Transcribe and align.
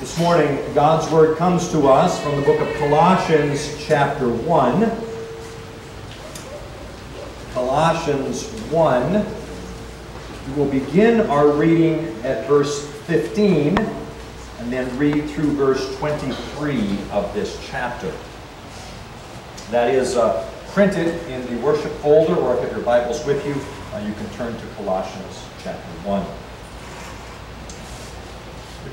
This 0.00 0.16
morning, 0.16 0.60
God's 0.74 1.10
Word 1.10 1.36
comes 1.38 1.72
to 1.72 1.88
us 1.88 2.22
from 2.22 2.36
the 2.36 2.42
book 2.42 2.60
of 2.60 2.72
Colossians, 2.76 3.74
chapter 3.84 4.28
1. 4.28 4.92
Colossians 7.52 8.48
1. 8.70 9.12
We 10.46 10.52
will 10.54 10.70
begin 10.70 11.22
our 11.22 11.48
reading 11.48 12.14
at 12.22 12.46
verse 12.46 12.86
15 13.08 13.76
and 13.76 14.72
then 14.72 14.96
read 14.96 15.28
through 15.30 15.50
verse 15.56 15.98
23 15.98 16.98
of 17.10 17.34
this 17.34 17.58
chapter. 17.68 18.12
That 19.72 19.92
is 19.92 20.16
uh, 20.16 20.48
printed 20.68 21.08
in 21.26 21.44
the 21.52 21.60
worship 21.60 21.90
folder, 21.94 22.36
or 22.36 22.54
if 22.54 22.60
you 22.60 22.68
have 22.68 22.76
your 22.76 22.86
Bibles 22.86 23.26
with 23.26 23.44
you, 23.44 23.54
uh, 23.92 23.98
you 24.06 24.14
can 24.14 24.30
turn 24.34 24.56
to 24.56 24.66
Colossians 24.76 25.44
chapter 25.60 25.88
1. 26.08 26.47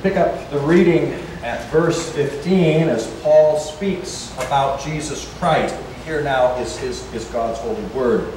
Pick 0.05 0.17
up 0.17 0.51
the 0.51 0.59
reading 0.59 1.13
at 1.41 1.67
verse 1.71 2.11
15 2.11 2.89
as 2.89 3.07
Paul 3.21 3.57
speaks 3.57 4.31
about 4.37 4.79
Jesus 4.79 5.27
Christ. 5.39 5.73
What 5.73 5.87
we 5.87 6.03
hear 6.03 6.21
now 6.21 6.55
is, 6.57 6.79
is, 6.83 7.11
is 7.11 7.25
God's 7.29 7.57
holy 7.61 7.81
word. 7.85 8.31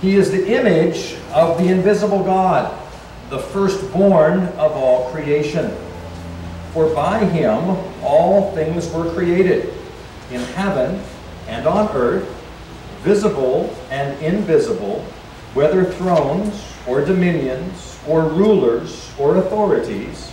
He 0.00 0.14
is 0.14 0.30
the 0.30 0.46
image 0.46 1.16
of 1.34 1.58
the 1.58 1.66
invisible 1.66 2.22
God, 2.22 2.72
the 3.30 3.40
firstborn 3.40 4.44
of 4.44 4.76
all 4.76 5.10
creation. 5.10 5.76
For 6.72 6.88
by 6.94 7.24
him 7.24 7.76
all 8.04 8.54
things 8.54 8.88
were 8.92 9.12
created, 9.12 9.74
in 10.30 10.40
heaven 10.52 11.02
and 11.48 11.66
on 11.66 11.88
earth, 11.96 12.28
visible 13.02 13.76
and 13.90 14.16
invisible, 14.22 15.00
whether 15.52 15.84
thrones 15.84 16.64
or 16.86 17.04
dominions 17.04 17.98
or 18.06 18.22
rulers 18.28 19.10
or 19.18 19.38
authorities. 19.38 20.32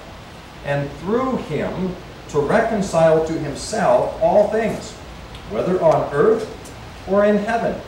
and 0.65 0.89
through 0.99 1.37
him 1.37 1.95
to 2.29 2.39
reconcile 2.39 3.25
to 3.25 3.33
himself 3.33 4.17
all 4.21 4.49
things, 4.49 4.91
whether 5.49 5.81
on 5.81 6.13
earth 6.13 6.47
or 7.07 7.25
in 7.25 7.37
heaven, 7.37 7.79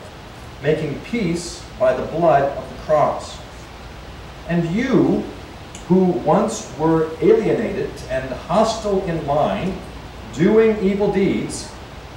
making 0.62 1.00
peace 1.00 1.64
by 1.78 1.94
the 1.94 2.06
blood 2.06 2.42
of 2.56 2.68
the 2.68 2.82
cross. 2.82 3.38
And 4.48 4.68
you, 4.74 5.24
who 5.88 6.04
once 6.04 6.72
were 6.78 7.10
alienated 7.20 7.90
and 8.10 8.28
hostile 8.30 9.02
in 9.04 9.24
mind, 9.26 9.78
doing 10.34 10.78
evil 10.82 11.12
deeds, 11.12 11.70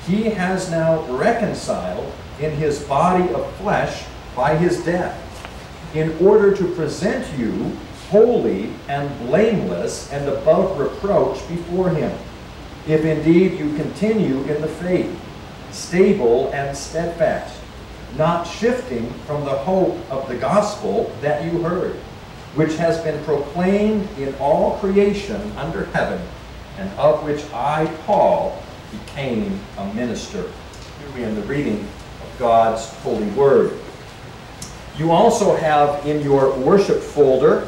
he 0.06 0.24
has 0.24 0.72
now 0.72 1.02
reconciled 1.16 2.14
in 2.40 2.52
his 2.52 2.84
body 2.84 3.32
of 3.34 3.50
flesh 3.56 4.06
by 4.36 4.56
his 4.56 4.84
death, 4.84 5.24
in 5.94 6.18
order 6.26 6.56
to 6.56 6.74
present 6.76 7.38
you 7.38 7.78
holy 8.10 8.72
and 8.88 9.10
blameless 9.28 10.12
and 10.12 10.28
above 10.30 10.80
reproach 10.80 11.48
before 11.50 11.90
him. 11.90 12.18
If 12.88 13.04
indeed 13.04 13.60
you 13.60 13.76
continue 13.76 14.44
in 14.44 14.62
the 14.62 14.68
faith, 14.68 15.20
stable 15.72 16.50
and 16.54 16.76
steadfast, 16.76 17.60
not 18.18 18.46
shifting 18.46 19.10
from 19.26 19.44
the 19.44 19.58
hope 19.58 19.98
of 20.10 20.28
the 20.30 20.36
gospel 20.36 21.12
that 21.22 21.44
you 21.44 21.62
heard, 21.62 21.96
which 22.56 22.76
has 22.78 23.00
been 23.02 23.22
proclaimed 23.26 24.08
in 24.18 24.34
all 24.36 24.78
creation 24.80 25.52
under 25.58 25.86
heaven, 25.86 26.26
and 26.78 26.90
of 26.98 27.24
which 27.24 27.44
I, 27.54 27.86
Paul, 28.06 28.62
became 28.92 29.60
a 29.78 29.94
minister. 29.94 30.42
Here 30.42 31.12
we 31.14 31.24
are 31.26 31.28
in 31.28 31.36
the 31.36 31.42
reading 31.42 31.80
of 31.82 32.40
God's 32.40 32.88
holy 33.00 33.30
word. 33.32 33.78
You 34.98 35.12
also 35.12 35.56
have 35.58 36.06
in 36.08 36.22
your 36.22 36.58
worship 36.58 37.02
folder 37.02 37.68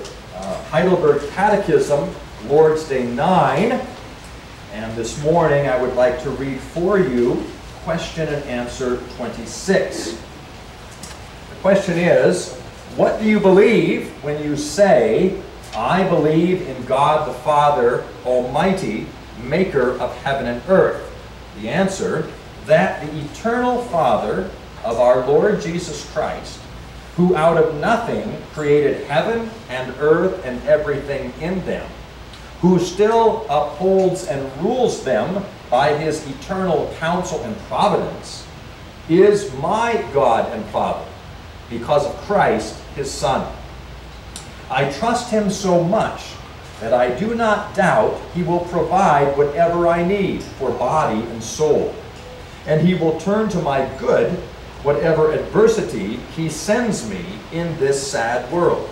Heidelberg 0.69 1.27
Catechism, 1.31 2.13
Lord's 2.45 2.87
Day 2.87 3.03
9. 3.03 3.81
And 4.71 4.95
this 4.95 5.19
morning 5.23 5.67
I 5.67 5.81
would 5.81 5.95
like 5.95 6.21
to 6.21 6.29
read 6.29 6.59
for 6.59 6.99
you 6.99 7.43
question 7.83 8.27
and 8.31 8.43
answer 8.43 8.97
26. 9.15 10.11
The 10.11 11.55
question 11.61 11.97
is, 11.97 12.53
what 12.95 13.19
do 13.19 13.27
you 13.27 13.39
believe 13.39 14.11
when 14.23 14.43
you 14.43 14.55
say, 14.55 15.41
I 15.75 16.07
believe 16.07 16.61
in 16.67 16.85
God 16.85 17.27
the 17.27 17.33
Father 17.39 18.03
Almighty, 18.23 19.07
maker 19.41 19.99
of 19.99 20.15
heaven 20.17 20.45
and 20.45 20.61
earth? 20.69 21.11
The 21.59 21.69
answer, 21.69 22.31
that 22.67 23.03
the 23.03 23.19
eternal 23.21 23.81
Father 23.85 24.51
of 24.83 24.99
our 24.99 25.25
Lord 25.25 25.61
Jesus 25.61 26.07
Christ, 26.11 26.59
who 27.19 27.35
out 27.35 27.57
of 27.57 27.75
nothing 27.81 28.33
created 28.53 29.05
heaven 29.05 29.49
and 29.67 29.93
earth 29.99 30.45
and 30.45 30.65
everything 30.65 31.33
in 31.41 31.59
them, 31.65 31.85
who 32.61 32.79
still 32.79 33.45
upholds 33.49 34.25
and 34.27 34.49
rules 34.63 35.03
them 35.03 35.43
by 35.69 35.93
his 35.97 36.25
eternal 36.29 36.95
counsel 36.97 37.43
and 37.43 37.57
providence, 37.67 38.47
is 39.09 39.53
my 39.55 40.01
God 40.13 40.49
and 40.53 40.63
Father, 40.67 41.05
because 41.69 42.05
of 42.05 42.15
Christ 42.21 42.81
his 42.95 43.11
Son. 43.11 43.53
I 44.71 44.89
trust 44.89 45.29
him 45.29 45.49
so 45.49 45.83
much 45.83 46.21
that 46.79 46.93
I 46.93 47.19
do 47.19 47.35
not 47.35 47.75
doubt 47.75 48.17
he 48.33 48.43
will 48.43 48.61
provide 48.61 49.37
whatever 49.37 49.89
I 49.89 50.07
need 50.07 50.41
for 50.41 50.71
body 50.71 51.19
and 51.19 51.43
soul, 51.43 51.93
and 52.65 52.79
he 52.79 52.95
will 52.95 53.19
turn 53.19 53.49
to 53.49 53.61
my 53.61 53.93
good 53.97 54.41
whatever 54.83 55.31
adversity 55.31 56.17
he 56.35 56.49
sends 56.49 57.09
me 57.09 57.23
in 57.51 57.77
this 57.79 58.11
sad 58.11 58.51
world. 58.51 58.89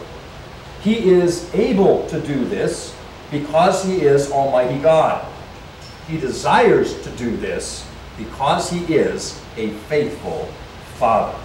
He 0.81 1.09
is 1.09 1.53
able 1.53 2.07
to 2.07 2.19
do 2.21 2.45
this 2.45 2.95
because 3.31 3.83
he 3.83 4.01
is 4.01 4.31
Almighty 4.31 4.79
God. 4.79 5.25
He 6.07 6.17
desires 6.17 7.01
to 7.03 7.09
do 7.11 7.35
this 7.37 7.85
because 8.17 8.69
he 8.69 8.83
is 8.93 9.41
a 9.57 9.69
faithful 9.89 10.45
Father. 10.95 11.37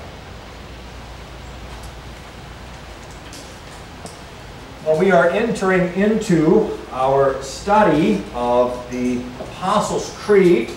Well, 4.85 4.99
we 4.99 5.13
are 5.13 5.29
entering 5.31 5.95
into 5.95 6.77
our 6.91 7.41
study 7.43 8.25
of 8.35 8.91
the 8.91 9.23
Apostles' 9.41 10.13
Creed 10.19 10.73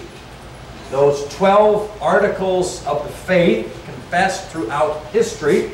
those 0.96 1.28
12 1.36 2.02
articles 2.02 2.86
of 2.86 3.04
the 3.04 3.12
faith 3.12 3.66
confessed 3.84 4.48
throughout 4.48 5.06
history, 5.08 5.72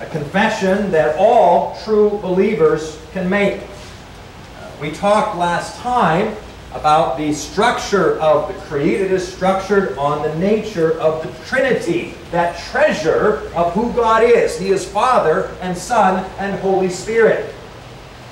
a 0.00 0.06
confession 0.06 0.88
that 0.92 1.16
all 1.18 1.76
true 1.82 2.10
believers 2.22 3.02
can 3.10 3.28
make. 3.28 3.60
Uh, 3.60 4.70
we 4.80 4.92
talked 4.92 5.36
last 5.36 5.76
time 5.80 6.32
about 6.74 7.18
the 7.18 7.32
structure 7.32 8.20
of 8.20 8.46
the 8.46 8.54
creed. 8.66 9.00
It 9.00 9.10
is 9.10 9.26
structured 9.26 9.98
on 9.98 10.22
the 10.22 10.32
nature 10.38 10.92
of 11.00 11.24
the 11.24 11.44
Trinity, 11.46 12.14
that 12.30 12.56
treasure 12.70 13.50
of 13.52 13.72
who 13.72 13.92
God 13.94 14.22
is. 14.22 14.56
He 14.56 14.68
is 14.68 14.88
Father 14.88 15.50
and 15.60 15.76
Son 15.76 16.24
and 16.38 16.56
Holy 16.60 16.88
Spirit. 16.88 17.52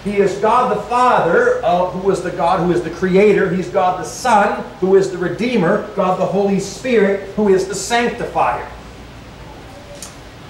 He 0.04 0.18
is 0.18 0.36
God 0.36 0.76
the 0.76 0.82
Father, 0.82 1.64
uh, 1.64 1.88
who 1.88 2.10
is 2.10 2.20
the 2.20 2.30
God 2.30 2.60
who 2.60 2.72
is 2.72 2.82
the 2.82 2.90
Creator. 2.90 3.48
He's 3.54 3.70
God 3.70 3.98
the 3.98 4.04
Son, 4.04 4.62
who 4.80 4.96
is 4.96 5.10
the 5.10 5.16
Redeemer. 5.16 5.90
God 5.96 6.20
the 6.20 6.26
Holy 6.26 6.60
Spirit, 6.60 7.30
who 7.36 7.48
is 7.48 7.66
the 7.66 7.74
Sanctifier. 7.74 8.70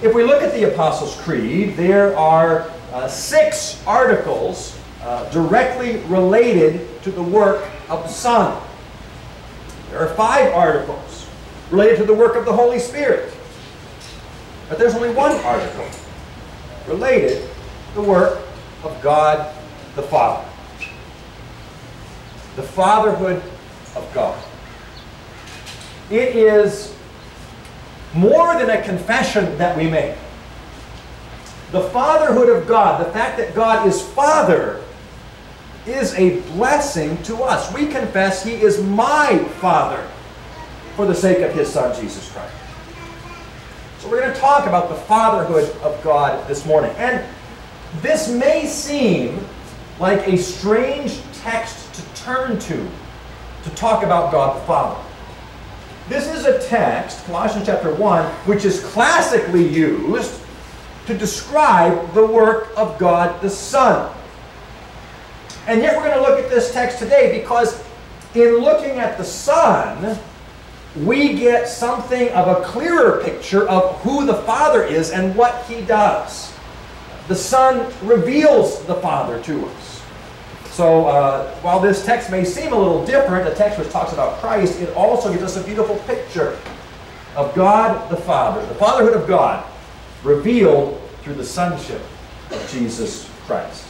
If 0.01 0.13
we 0.13 0.23
look 0.23 0.43
at 0.43 0.51
the 0.51 0.73
Apostles' 0.73 1.15
Creed, 1.21 1.77
there 1.77 2.17
are 2.17 2.69
uh, 2.91 3.07
six 3.07 3.81
articles 3.87 4.77
uh, 5.01 5.29
directly 5.31 5.97
related 6.07 7.01
to 7.03 7.11
the 7.11 7.23
work 7.23 7.65
of 7.87 8.03
the 8.03 8.09
Son. 8.09 8.61
There 9.89 9.99
are 9.99 10.13
five 10.15 10.53
articles 10.53 11.29
related 11.71 11.95
to 11.99 12.03
the 12.03 12.13
work 12.13 12.35
of 12.35 12.43
the 12.43 12.51
Holy 12.51 12.79
Spirit. 12.79 13.33
But 14.67 14.79
there's 14.79 14.95
only 14.95 15.13
one 15.13 15.31
article 15.45 15.87
related 16.87 17.47
to 17.93 18.01
the 18.01 18.03
work 18.03 18.44
of 18.85 19.01
God 19.01 19.53
the 19.95 20.03
Father. 20.03 20.47
The 22.55 22.63
fatherhood 22.63 23.41
of 23.95 24.13
God. 24.13 24.41
It 26.09 26.35
is 26.35 26.95
more 28.13 28.53
than 28.55 28.69
a 28.69 28.81
confession 28.81 29.57
that 29.57 29.75
we 29.75 29.87
make. 29.87 30.15
The 31.71 31.81
fatherhood 31.89 32.49
of 32.49 32.67
God, 32.67 33.05
the 33.05 33.11
fact 33.11 33.37
that 33.37 33.55
God 33.55 33.87
is 33.87 34.01
Father, 34.01 34.81
is 35.85 36.13
a 36.13 36.39
blessing 36.51 37.21
to 37.23 37.37
us. 37.37 37.73
We 37.73 37.87
confess 37.87 38.43
He 38.43 38.53
is 38.53 38.81
my 38.81 39.37
Father 39.59 40.07
for 40.95 41.05
the 41.05 41.15
sake 41.15 41.39
of 41.39 41.53
His 41.53 41.71
Son, 41.71 41.99
Jesus 41.99 42.31
Christ. 42.31 42.53
So 43.99 44.09
we're 44.09 44.21
going 44.21 44.33
to 44.33 44.39
talk 44.39 44.67
about 44.67 44.89
the 44.89 44.95
fatherhood 44.95 45.69
of 45.81 46.01
God 46.03 46.47
this 46.47 46.65
morning. 46.65 46.91
And 46.97 47.25
this 48.01 48.29
may 48.29 48.65
seem 48.65 49.39
like 49.99 50.27
a 50.27 50.37
strange 50.37 51.21
text 51.33 51.93
to 51.95 52.01
turn 52.23 52.59
to 52.59 52.87
to 53.63 53.69
talk 53.71 54.03
about 54.03 54.31
God 54.31 54.61
the 54.61 54.65
Father. 54.65 55.01
This 56.07 56.27
is 56.27 56.45
a 56.45 56.59
text, 56.67 57.25
Colossians 57.25 57.65
chapter 57.65 57.93
1, 57.95 58.25
which 58.45 58.63
is 58.63 58.83
classically 58.83 59.67
used 59.67 60.39
to 61.07 61.17
describe 61.17 62.13
the 62.13 62.25
work 62.25 62.69
of 62.77 62.99
God 62.99 63.41
the 63.41 63.49
Son. 63.49 64.15
And 65.67 65.81
yet 65.81 65.97
we're 65.97 66.03
going 66.03 66.17
to 66.17 66.21
look 66.21 66.39
at 66.43 66.49
this 66.49 66.71
text 66.71 66.99
today 66.99 67.39
because 67.39 67.83
in 68.35 68.57
looking 68.57 68.99
at 68.99 69.17
the 69.17 69.23
Son, 69.23 70.19
we 70.95 71.33
get 71.33 71.67
something 71.67 72.29
of 72.29 72.47
a 72.47 72.63
clearer 72.65 73.23
picture 73.23 73.67
of 73.67 73.99
who 74.01 74.27
the 74.27 74.35
Father 74.35 74.83
is 74.83 75.09
and 75.09 75.35
what 75.35 75.65
he 75.65 75.81
does. 75.81 76.54
The 77.27 77.35
Son 77.35 77.91
reveals 78.03 78.83
the 78.85 78.95
Father 78.95 79.41
to 79.43 79.65
us. 79.65 80.01
So 80.69 81.07
uh, 81.07 81.55
while 81.61 81.79
this 81.79 82.05
text 82.05 82.29
may 82.29 82.43
seem 82.43 82.73
a 82.73 82.77
little 82.77 83.05
different, 83.05 83.49
the 83.49 83.55
text 83.55 83.79
which 83.79 83.89
talks 83.89 84.11
about 84.11 84.39
Christ, 84.39 84.81
it 84.81 84.93
also 84.95 85.31
gives 85.31 85.43
us 85.43 85.55
a 85.55 85.63
beautiful 85.63 85.95
picture 85.99 86.59
of 87.35 87.55
God 87.55 88.09
the 88.09 88.17
Father, 88.17 88.65
the 88.65 88.75
fatherhood 88.75 89.13
of 89.13 89.27
God, 89.27 89.65
revealed 90.23 91.01
through 91.21 91.35
the 91.35 91.45
sonship 91.45 92.01
of 92.51 92.69
Jesus 92.71 93.29
Christ. 93.45 93.85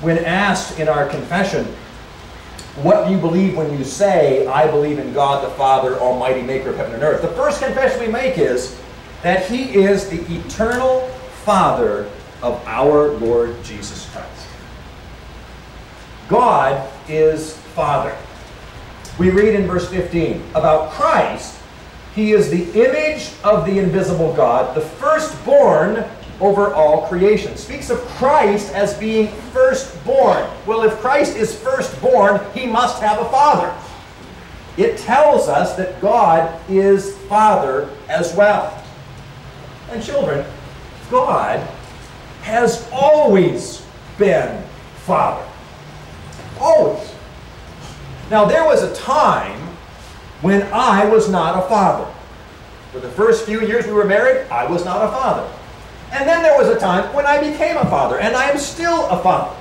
When 0.00 0.24
asked 0.24 0.78
in 0.78 0.88
our 0.88 1.08
confession, 1.08 1.66
what 2.76 3.06
do 3.06 3.12
you 3.12 3.18
believe 3.18 3.56
when 3.56 3.76
you 3.76 3.84
say, 3.84 4.46
I 4.46 4.70
believe 4.70 4.98
in 4.98 5.12
God 5.12 5.44
the 5.44 5.50
Father, 5.56 5.98
Almighty 5.98 6.40
Maker 6.40 6.70
of 6.70 6.76
heaven 6.76 6.94
and 6.94 7.02
earth? 7.02 7.20
The 7.20 7.28
first 7.28 7.60
confession 7.60 8.00
we 8.00 8.08
make 8.08 8.38
is 8.38 8.80
that 9.22 9.46
He 9.46 9.74
is 9.74 10.08
the 10.08 10.20
eternal 10.32 11.10
Father 11.44 12.10
of 12.42 12.62
our 12.66 13.12
Lord 13.12 13.62
Jesus 13.64 14.08
Christ. 14.10 14.48
God 16.28 16.90
is 17.08 17.56
Father. 17.74 18.16
We 19.18 19.30
read 19.30 19.54
in 19.54 19.66
verse 19.66 19.88
15 19.88 20.42
about 20.54 20.90
Christ. 20.92 21.60
He 22.14 22.32
is 22.32 22.50
the 22.50 22.70
image 22.80 23.32
of 23.44 23.66
the 23.66 23.78
invisible 23.78 24.32
God, 24.34 24.74
the 24.74 24.80
firstborn 24.80 26.04
over 26.40 26.72
all 26.74 27.06
creation. 27.06 27.56
Speaks 27.56 27.90
of 27.90 27.98
Christ 27.98 28.72
as 28.74 28.94
being 28.94 29.28
firstborn. 29.52 30.48
Well, 30.66 30.82
if 30.82 30.98
Christ 31.00 31.36
is 31.36 31.54
firstborn, 31.54 32.40
he 32.54 32.66
must 32.66 33.02
have 33.02 33.20
a 33.20 33.28
father. 33.28 33.74
It 34.76 34.98
tells 34.98 35.48
us 35.48 35.76
that 35.76 36.00
God 36.00 36.58
is 36.70 37.16
Father 37.28 37.90
as 38.08 38.34
well. 38.34 38.82
And 39.90 40.02
children, 40.02 40.46
God 41.10 41.58
has 42.42 42.88
always 42.92 43.84
been 44.18 44.62
Father. 45.04 45.46
Always. 46.58 47.14
Now, 48.30 48.44
there 48.44 48.64
was 48.64 48.82
a 48.82 48.94
time 48.94 49.58
when 50.40 50.62
I 50.72 51.04
was 51.06 51.28
not 51.28 51.64
a 51.64 51.68
father. 51.68 52.10
For 52.92 53.00
the 53.00 53.10
first 53.10 53.44
few 53.44 53.60
years 53.60 53.86
we 53.86 53.92
were 53.92 54.04
married, 54.04 54.46
I 54.50 54.66
was 54.66 54.84
not 54.84 55.04
a 55.04 55.08
father. 55.08 55.50
And 56.12 56.28
then 56.28 56.42
there 56.42 56.56
was 56.58 56.68
a 56.68 56.78
time 56.78 57.12
when 57.14 57.26
I 57.26 57.40
became 57.40 57.76
a 57.76 57.84
father, 57.84 58.18
and 58.18 58.36
I 58.36 58.50
am 58.50 58.58
still 58.58 59.06
a 59.08 59.22
father. 59.22 59.56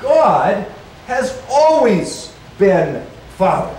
God 0.00 0.66
has 1.06 1.42
always 1.48 2.34
been 2.58 3.04
Father. 3.36 3.78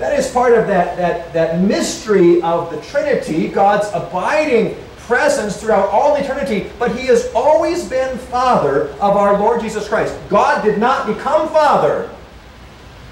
That 0.00 0.18
is 0.18 0.30
part 0.30 0.54
of 0.54 0.66
that, 0.66 0.96
that, 0.96 1.32
that 1.34 1.60
mystery 1.60 2.40
of 2.40 2.70
the 2.70 2.80
Trinity, 2.80 3.48
God's 3.48 3.86
abiding 3.92 4.74
presence 4.96 5.60
throughout 5.60 5.90
all 5.90 6.16
eternity, 6.16 6.70
but 6.78 6.96
he 6.96 7.06
has 7.08 7.30
always 7.34 7.86
been 7.86 8.16
Father 8.16 8.88
of 8.94 9.16
our 9.16 9.38
Lord 9.38 9.60
Jesus 9.60 9.86
Christ. 9.86 10.16
God 10.30 10.64
did 10.64 10.78
not 10.78 11.06
become 11.06 11.48
Father 11.50 12.08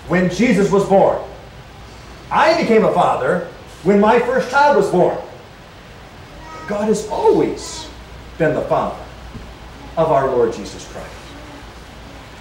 when 0.08 0.31
Jesus 0.31 0.73
was 0.73 0.88
born. 0.88 1.23
I 2.31 2.58
became 2.61 2.85
a 2.85 2.93
father 2.93 3.49
when 3.82 4.00
my 4.00 4.19
first 4.20 4.50
child 4.50 4.79
was 4.79 4.91
born. 4.91 5.19
God 6.69 6.84
has 6.88 7.06
always 7.08 7.87
been 8.38 8.55
the 8.55 8.62
Father 8.62 9.02
of 9.99 10.11
our 10.11 10.26
Lord 10.26 10.55
Jesus 10.55 10.91
Christ. 10.91 11.18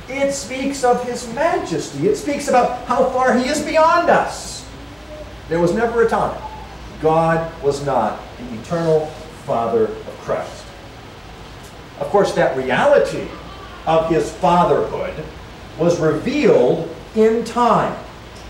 It 0.09 0.31
speaks 0.31 0.83
of 0.83 1.03
his 1.05 1.31
majesty. 1.33 2.07
It 2.07 2.15
speaks 2.15 2.47
about 2.47 2.85
how 2.85 3.09
far 3.09 3.37
he 3.37 3.49
is 3.49 3.61
beyond 3.61 4.09
us. 4.09 4.65
There 5.49 5.59
was 5.59 5.73
never 5.73 6.05
a 6.05 6.09
time 6.09 6.41
God 7.01 7.51
was 7.61 7.85
not 7.85 8.19
the 8.37 8.59
eternal 8.59 9.05
Father 9.45 9.85
of 9.85 10.17
Christ. 10.21 10.65
Of 11.99 12.07
course, 12.07 12.33
that 12.33 12.57
reality 12.57 13.27
of 13.85 14.09
his 14.09 14.31
fatherhood 14.31 15.23
was 15.77 15.99
revealed 15.99 16.93
in 17.15 17.43
time. 17.43 17.97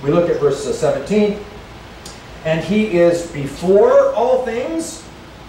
We 0.03 0.11
look 0.11 0.29
at 0.29 0.39
verse 0.39 0.63
17. 0.77 1.39
And 2.45 2.63
he 2.63 2.97
is 2.97 3.29
before 3.31 4.13
all 4.13 4.45
things, 4.45 5.03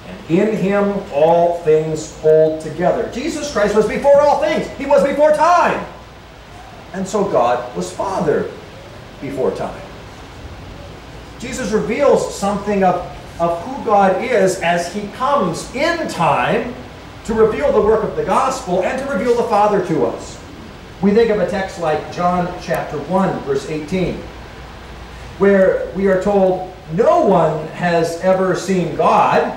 and 0.06 0.30
in 0.30 0.56
him 0.56 1.00
all 1.12 1.58
things 1.58 2.18
hold 2.20 2.60
together. 2.60 3.10
Jesus 3.12 3.52
Christ 3.52 3.76
was 3.76 3.86
before 3.86 4.20
all 4.20 4.40
things. 4.40 4.66
He 4.78 4.86
was 4.86 5.06
before 5.06 5.32
time. 5.32 5.86
And 6.92 7.06
so 7.06 7.24
God 7.30 7.76
was 7.76 7.92
Father 7.92 8.50
before 9.20 9.50
time. 9.54 9.80
Jesus 11.38 11.70
reveals 11.70 12.34
something 12.34 12.82
of 12.82 13.14
of 13.40 13.62
who 13.62 13.84
God 13.84 14.24
is 14.24 14.60
as 14.60 14.92
he 14.92 15.06
comes 15.08 15.72
in 15.74 16.08
time 16.08 16.74
to 17.24 17.34
reveal 17.34 17.72
the 17.72 17.80
work 17.80 18.02
of 18.02 18.16
the 18.16 18.24
gospel 18.24 18.82
and 18.82 18.98
to 18.98 19.12
reveal 19.12 19.36
the 19.36 19.44
Father 19.44 19.84
to 19.86 20.06
us. 20.06 20.42
We 21.00 21.12
think 21.12 21.30
of 21.30 21.38
a 21.38 21.48
text 21.48 21.78
like 21.78 22.12
John 22.12 22.52
chapter 22.60 22.98
1, 22.98 23.40
verse 23.40 23.68
18, 23.68 24.16
where 25.38 25.90
we 25.94 26.08
are 26.08 26.20
told, 26.20 26.74
No 26.92 27.24
one 27.24 27.68
has 27.68 28.20
ever 28.22 28.56
seen 28.56 28.96
God. 28.96 29.56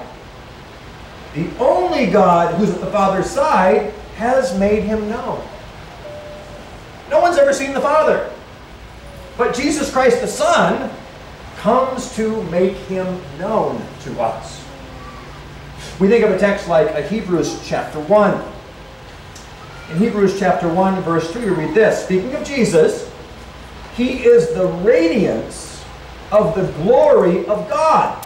The 1.34 1.50
only 1.58 2.08
God 2.08 2.54
who's 2.56 2.70
at 2.70 2.82
the 2.82 2.92
Father's 2.92 3.30
side 3.30 3.94
has 4.18 4.58
made 4.60 4.84
him 4.84 5.10
known. 5.10 5.42
No 7.12 7.20
one's 7.20 7.38
ever 7.38 7.54
seen 7.54 7.74
the 7.74 7.82
Father. 7.82 8.32
But 9.38 9.54
Jesus 9.54 9.92
Christ 9.92 10.22
the 10.22 10.28
Son 10.28 10.90
comes 11.58 12.16
to 12.16 12.42
make 12.44 12.76
him 12.88 13.22
known 13.38 13.86
to 14.04 14.22
us. 14.22 14.66
We 16.00 16.08
think 16.08 16.24
of 16.24 16.32
a 16.32 16.40
text 16.40 16.68
like 16.68 16.88
a 16.96 17.02
Hebrews 17.02 17.62
chapter 17.66 18.00
1. 18.00 18.44
In 19.92 19.98
Hebrews 19.98 20.40
chapter 20.40 20.74
1, 20.74 21.02
verse 21.04 21.30
3, 21.32 21.46
we 21.46 21.52
read 21.52 21.76
this 21.76 22.06
Speaking 22.06 22.34
of 22.34 22.46
Jesus, 22.46 23.12
he 23.96 24.24
is 24.24 24.54
the 24.54 24.68
radiance 24.68 25.84
of 26.32 26.56
the 26.56 26.72
glory 26.84 27.46
of 27.46 27.70
God 27.70 28.26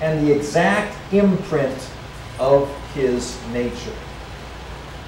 and 0.00 0.26
the 0.26 0.32
exact 0.32 0.96
imprint 1.12 1.90
of 2.40 2.74
his 2.94 3.38
nature. 3.52 3.92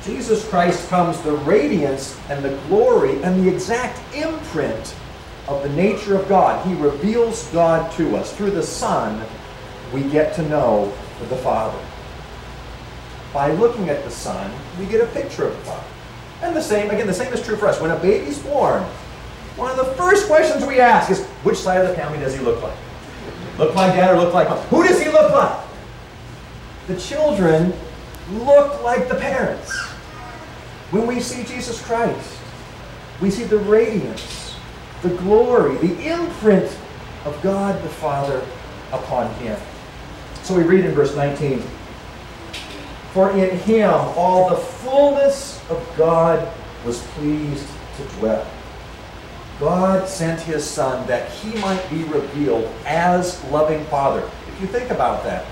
Jesus 0.05 0.47
Christ 0.49 0.89
comes 0.91 1.19
the 1.23 1.33
radiance 1.33 2.19
and 2.29 2.45
the 2.45 2.55
glory 2.69 3.23
and 3.23 3.43
the 3.43 3.51
exact 3.51 3.99
imprint 4.15 4.95
of 5.49 5.63
the 5.63 5.71
nature 5.71 6.15
of 6.15 6.29
God. 6.29 6.67
He 6.67 6.75
reveals 6.75 7.49
God 7.53 7.91
to 7.93 8.17
us. 8.17 8.37
Through 8.37 8.51
the 8.51 8.63
Son, 8.63 9.25
we 9.95 10.03
get 10.03 10.35
to 10.35 10.43
know 10.43 10.93
the 11.31 11.37
Father. 11.37 11.79
By 13.33 13.53
looking 13.53 13.89
at 13.89 14.05
the 14.05 14.11
Son, 14.11 14.53
we 14.79 14.85
get 14.85 15.01
a 15.01 15.07
picture 15.07 15.47
of 15.47 15.57
the 15.57 15.65
Father. 15.65 15.87
And 16.43 16.55
the 16.55 16.63
same, 16.63 16.91
again, 16.91 17.07
the 17.07 17.15
same 17.15 17.33
is 17.33 17.43
true 17.43 17.57
for 17.57 17.67
us. 17.67 17.81
When 17.81 17.91
a 17.91 17.99
baby's 17.99 18.39
born, 18.39 18.83
one 19.57 19.71
of 19.71 19.77
the 19.79 19.95
first 19.95 20.27
questions 20.27 20.67
we 20.67 20.81
ask 20.81 21.11
is, 21.11 21.25
which 21.45 21.57
side 21.57 21.81
of 21.81 21.89
the 21.89 21.95
family 21.95 22.19
does 22.19 22.35
he 22.35 22.41
look 22.41 22.63
like? 22.63 22.77
Look 23.57 23.75
like 23.75 23.95
dad 23.95 24.15
or 24.15 24.21
look 24.21 24.35
like 24.35 24.51
mom? 24.51 24.59
Who 24.59 24.87
does 24.87 25.01
he 25.01 25.09
look 25.09 25.33
like? 25.33 25.65
The 26.89 26.97
children 26.97 27.73
look 28.33 28.83
like 28.83 29.09
the 29.09 29.15
parents. 29.15 29.73
When 30.95 31.09
we 31.09 31.19
see 31.19 31.43
Jesus 31.43 31.85
Christ, 31.85 32.39
we 33.21 33.29
see 33.29 33.43
the 33.43 33.59
radiance 33.59 34.55
the 35.03 35.09
glory, 35.17 35.77
the 35.79 36.07
imprint 36.07 36.71
of 37.25 37.37
God 37.43 37.83
the 37.83 37.89
Father 37.89 38.47
upon 38.93 39.29
him. 39.35 39.59
So 40.45 40.57
we 40.57 40.63
read 40.63 40.85
in 40.85 40.93
verse 40.93 41.17
19 41.17 41.65
For 43.13 43.33
in 43.33 43.59
him 43.59 43.91
all 43.91 44.49
the 44.49 44.57
fullness 44.57 45.61
of 45.69 45.85
God 45.97 46.49
was 46.87 47.01
pleased 47.09 47.67
to 47.97 48.05
dwell. 48.19 48.47
God 49.59 50.09
sent 50.09 50.41
his 50.43 50.65
Son 50.65 51.05
that 51.09 51.29
he 51.33 51.59
might 51.59 51.85
be 51.91 52.05
revealed 52.05 52.73
as 52.87 53.43
loving 53.47 53.85
Father. 53.87 54.31
If 54.47 54.61
you 54.61 54.69
think 54.69 54.91
about 54.91 55.25
that, 55.25 55.45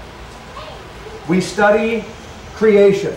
we 1.29 1.41
study 1.41 2.05
creation. 2.55 3.17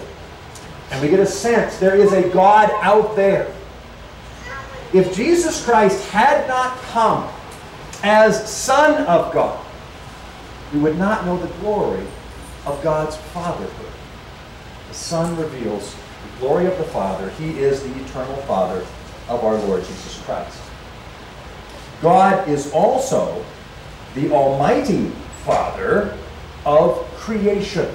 And 0.92 1.02
we 1.02 1.10
get 1.10 1.20
a 1.20 1.26
sense 1.26 1.78
there 1.78 1.96
is 1.96 2.14
a 2.14 2.30
God 2.30 2.72
out 2.82 3.16
there. 3.16 3.52
If 4.94 5.16
Jesus 5.16 5.64
Christ 5.66 6.08
had 6.10 6.48
not 6.48 6.78
come 6.84 7.30
as 8.04 8.50
Son 8.50 9.06
of 9.08 9.34
God, 9.34 9.64
we 10.74 10.80
would 10.80 10.98
not 10.98 11.26
know 11.26 11.38
the 11.38 11.54
glory 11.60 12.06
of 12.66 12.82
God's 12.84 13.18
fatherhood. 13.18 13.92
The 14.90 14.96
Son 14.96 15.36
reveals 15.38 15.94
the 15.94 16.40
glory 16.40 16.66
of 16.66 16.78
the 16.78 16.84
Father. 16.86 17.30
He 17.32 17.60
is 17.60 17.84
the 17.84 18.04
eternal 18.04 18.36
Father 18.44 18.86
of 19.28 19.44
our 19.44 19.56
Lord 19.56 19.84
Jesus 19.84 20.22
Christ. 20.22 20.58
God 22.02 22.48
is 22.48 22.72
also 22.72 23.44
the 24.14 24.32
Almighty 24.32 25.10
Father 25.44 26.18
of 26.66 26.98
creation. 27.16 27.94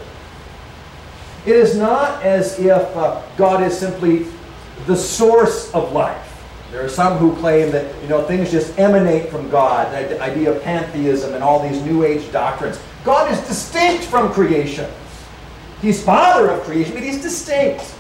It 1.47 1.57
is 1.57 1.77
not 1.77 2.23
as 2.23 2.59
if 2.59 2.97
uh, 2.97 3.23
God 3.37 3.63
is 3.63 3.77
simply 3.77 4.27
the 4.87 4.97
source 4.97 5.73
of 5.73 5.93
life. 5.93 6.27
There 6.71 6.85
are 6.85 6.89
some 6.89 7.17
who 7.19 7.35
claim 7.37 7.73
that 7.73 8.01
you 8.03 8.09
know 8.09 8.23
things 8.23 8.51
just 8.51 8.79
emanate 8.79 9.31
from 9.31 9.51
God, 9.51 9.93
the 9.93 10.21
idea 10.21 10.53
of 10.53 10.63
pantheism 10.63 11.35
and 11.35 11.43
all 11.43 11.67
these 11.67 11.83
New 11.83 12.05
Age 12.05 12.31
doctrines. 12.31 12.79
God 13.05 13.33
is 13.33 13.41
distinct 13.49 14.05
from 14.05 14.33
creation. 14.33 14.89
He's 15.81 16.03
father 16.03 16.51
of 16.51 16.63
creation, 16.63 16.93
but 16.93 17.03
he's 17.03 17.23
distinct. 17.23 17.95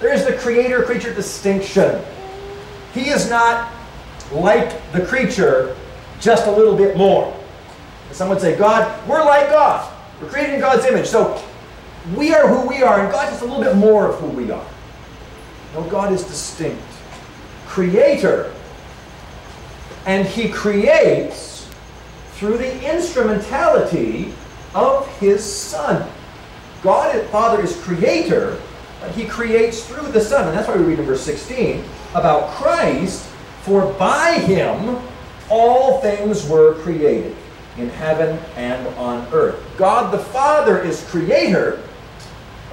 There 0.00 0.12
is 0.12 0.26
the 0.26 0.34
creator-creature 0.34 1.14
distinction. 1.14 2.02
He 2.92 3.08
is 3.08 3.30
not 3.30 3.72
like 4.32 4.92
the 4.92 5.06
creature, 5.06 5.76
just 6.20 6.46
a 6.46 6.50
little 6.50 6.76
bit 6.76 6.96
more. 6.96 7.34
Some 8.10 8.28
would 8.28 8.40
say, 8.40 8.58
God, 8.58 9.08
we're 9.08 9.24
like 9.24 9.48
God. 9.50 9.92
We're 10.20 10.28
created 10.28 10.54
in 10.54 10.60
God's 10.60 10.84
image. 10.84 11.06
So 11.06 11.42
we 12.14 12.32
are 12.34 12.46
who 12.46 12.68
we 12.68 12.82
are, 12.82 13.00
and 13.00 13.10
God's 13.10 13.32
just 13.32 13.42
a 13.42 13.46
little 13.46 13.62
bit 13.62 13.76
more 13.76 14.06
of 14.06 14.20
who 14.20 14.28
we 14.28 14.50
are. 14.50 14.66
No, 15.74 15.82
God 15.84 16.12
is 16.12 16.22
distinct. 16.24 16.82
Creator. 17.66 18.52
And 20.04 20.26
He 20.26 20.48
creates 20.48 21.68
through 22.34 22.58
the 22.58 22.94
instrumentality 22.94 24.32
of 24.74 25.08
His 25.18 25.42
Son. 25.42 26.08
God, 26.82 27.14
the 27.16 27.24
Father, 27.28 27.62
is 27.62 27.76
creator, 27.82 28.60
but 29.00 29.10
He 29.12 29.24
creates 29.26 29.84
through 29.84 30.12
the 30.12 30.20
Son. 30.20 30.46
And 30.46 30.56
that's 30.56 30.68
why 30.68 30.76
we 30.76 30.84
read 30.84 31.00
in 31.00 31.06
verse 31.06 31.22
16 31.22 31.82
about 32.14 32.50
Christ, 32.50 33.24
for 33.62 33.92
by 33.94 34.38
Him 34.38 34.98
all 35.50 36.00
things 36.00 36.48
were 36.48 36.74
created 36.82 37.34
in 37.76 37.88
heaven 37.90 38.38
and 38.56 38.86
on 38.96 39.26
earth. 39.32 39.62
God 39.76 40.12
the 40.12 40.18
Father 40.18 40.80
is 40.80 41.04
creator, 41.10 41.82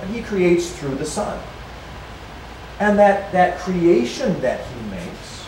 he 0.08 0.22
creates 0.22 0.72
through 0.78 0.96
the 0.96 1.06
Son. 1.06 1.40
And 2.80 2.98
that, 3.00 3.32
that 3.32 3.60
creation 3.60 4.40
that 4.42 4.66
he 4.66 4.90
makes 4.90 5.46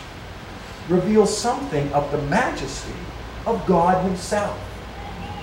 reveals 0.88 1.36
something 1.36 1.92
of 1.92 2.10
the 2.12 2.18
majesty 2.22 2.94
of 3.46 3.64
God 3.66 4.04
himself. 4.04 4.58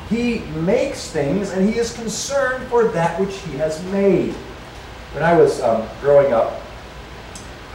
He 0.09 0.39
makes 0.39 1.09
things 1.09 1.51
and 1.51 1.67
he 1.67 1.77
is 1.77 1.93
concerned 1.93 2.67
for 2.67 2.89
that 2.89 3.19
which 3.19 3.35
he 3.39 3.57
has 3.57 3.83
made. 3.85 4.33
When 5.13 5.23
I 5.23 5.37
was 5.37 5.61
um, 5.61 5.87
growing 6.01 6.33
up, 6.33 6.61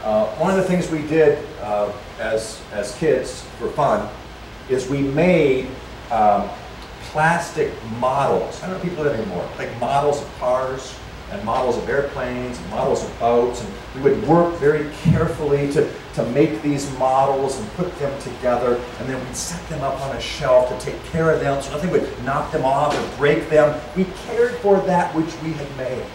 uh, 0.03 0.27
one 0.35 0.51
of 0.51 0.57
the 0.57 0.63
things 0.63 0.89
we 0.89 1.01
did 1.07 1.45
uh, 1.61 1.91
as, 2.19 2.61
as 2.71 2.95
kids 2.97 3.41
for 3.57 3.69
fun 3.69 4.09
is 4.69 4.87
we 4.89 5.01
made 5.01 5.67
um, 6.11 6.49
plastic 7.11 7.71
models. 7.99 8.61
I 8.61 8.67
don't 8.67 8.71
know 8.71 8.75
if 8.77 8.83
people 8.83 9.03
do 9.03 9.09
that 9.09 9.19
anymore. 9.19 9.47
Like 9.57 9.77
models 9.79 10.21
of 10.21 10.39
cars 10.39 10.95
and 11.31 11.43
models 11.43 11.77
of 11.77 11.87
airplanes 11.87 12.57
and 12.57 12.69
models 12.69 13.03
of 13.03 13.19
boats. 13.19 13.61
And 13.61 13.73
we 13.95 14.11
would 14.11 14.27
work 14.27 14.55
very 14.55 14.89
carefully 15.03 15.71
to, 15.73 15.91
to 16.15 16.25
make 16.31 16.61
these 16.61 16.91
models 16.97 17.59
and 17.59 17.69
put 17.73 17.97
them 17.99 18.19
together. 18.21 18.75
And 18.99 19.09
then 19.09 19.23
we'd 19.23 19.35
set 19.35 19.67
them 19.69 19.81
up 19.81 19.99
on 20.01 20.15
a 20.15 20.21
shelf 20.21 20.69
to 20.69 20.85
take 20.85 21.03
care 21.05 21.31
of 21.31 21.39
them 21.39 21.61
so 21.61 21.71
nothing 21.71 21.91
would 21.91 22.23
knock 22.23 22.51
them 22.51 22.65
off 22.65 22.97
or 22.97 23.17
break 23.17 23.49
them. 23.49 23.79
We 23.95 24.05
cared 24.25 24.55
for 24.57 24.79
that 24.81 25.13
which 25.15 25.33
we 25.43 25.53
had 25.53 25.77
made. 25.77 26.05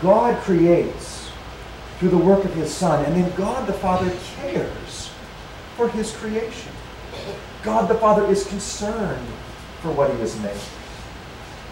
God 0.00 0.40
creates 0.42 1.30
through 1.98 2.10
the 2.10 2.18
work 2.18 2.44
of 2.44 2.54
his 2.54 2.72
Son, 2.72 3.04
and 3.04 3.16
then 3.16 3.34
God 3.36 3.66
the 3.66 3.72
Father 3.72 4.12
cares 4.36 5.10
for 5.76 5.88
his 5.88 6.14
creation. 6.16 6.72
God 7.64 7.88
the 7.88 7.94
Father 7.94 8.24
is 8.26 8.46
concerned 8.46 9.26
for 9.82 9.90
what 9.90 10.12
he 10.12 10.18
has 10.20 10.38
made. 10.40 10.77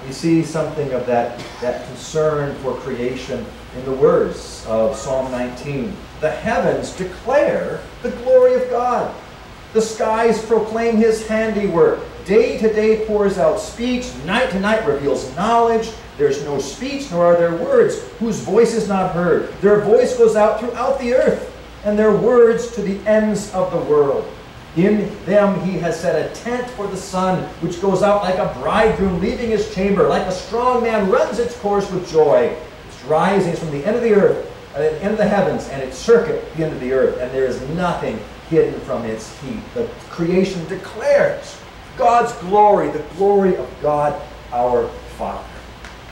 We 0.07 0.13
see 0.13 0.45
something 0.45 0.93
of 0.93 1.05
that, 1.07 1.43
that 1.61 1.85
concern 1.89 2.55
for 2.57 2.75
creation 2.75 3.45
in 3.77 3.85
the 3.85 3.93
words 3.93 4.65
of 4.69 4.97
Psalm 4.97 5.33
19. 5.33 5.97
The 6.21 6.31
heavens 6.31 6.93
declare 6.93 7.81
the 8.03 8.13
glory 8.13 8.55
of 8.55 8.71
God. 8.71 9.13
The 9.73 9.83
skies 9.83 10.45
proclaim 10.47 10.97
his 10.97 11.27
handiwork. 11.27 11.99
Day 12.25 12.57
to 12.59 12.73
day 12.73 13.05
pours 13.05 13.37
out 13.37 13.59
speech. 13.59 14.13
Night 14.25 14.51
to 14.51 14.61
night 14.61 14.87
reveals 14.87 15.35
knowledge. 15.35 15.91
There's 16.19 16.45
no 16.45 16.61
speech, 16.61 17.11
nor 17.11 17.27
are 17.27 17.37
there 17.37 17.57
words, 17.57 18.01
whose 18.21 18.39
voice 18.39 18.75
is 18.75 18.87
not 18.87 19.13
heard. 19.13 19.53
Their 19.61 19.81
voice 19.81 20.17
goes 20.17 20.37
out 20.37 20.61
throughout 20.61 21.01
the 21.01 21.15
earth, 21.15 21.53
and 21.85 21.99
their 21.99 22.17
words 22.17 22.71
to 22.77 22.81
the 22.81 23.05
ends 23.09 23.53
of 23.53 23.73
the 23.73 23.91
world. 23.91 24.25
In 24.77 25.11
them 25.25 25.59
he 25.65 25.79
has 25.79 25.99
set 25.99 26.31
a 26.31 26.35
tent 26.35 26.69
for 26.73 26.87
the 26.87 26.97
sun, 26.97 27.45
which 27.61 27.81
goes 27.81 28.03
out 28.03 28.23
like 28.23 28.37
a 28.37 28.53
bridegroom 28.61 29.21
leaving 29.21 29.49
his 29.49 29.75
chamber, 29.75 30.07
like 30.07 30.27
a 30.27 30.33
strong 30.33 30.83
man 30.83 31.11
runs 31.11 31.39
its 31.39 31.57
course 31.61 31.91
with 31.91 32.11
joy. 32.11 32.55
Its 32.87 33.05
rising 33.05 33.53
is 33.53 33.59
from 33.59 33.71
the 33.71 33.83
end 33.87 33.97
of 33.97 34.03
the 34.03 34.13
earth, 34.13 34.53
uh, 34.75 34.81
the 34.81 35.03
end 35.03 35.13
of 35.13 35.19
the 35.19 35.27
heavens, 35.27 35.67
and 35.71 35.83
its 35.83 35.97
circuit 35.97 36.45
the 36.57 36.65
end 36.65 36.75
of 36.75 36.81
the 36.81 36.93
earth, 36.93 37.19
and 37.21 37.33
there 37.33 37.47
is 37.47 37.59
nothing 37.71 38.21
hidden 38.51 38.79
from 38.81 39.03
its 39.07 39.41
heat. 39.41 39.61
The 39.73 39.89
creation 40.11 40.63
declares 40.69 41.59
God's 41.97 42.35
glory, 42.35 42.91
the 42.91 43.05
glory 43.17 43.57
of 43.57 43.69
God 43.81 44.21
our 44.53 44.89
Father. 45.17 45.49